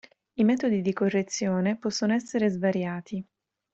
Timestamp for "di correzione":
0.81-1.77